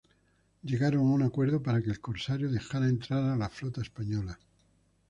[0.63, 4.39] Llegaron a un acuerdo para que el corsario dejara entrar a la flota española.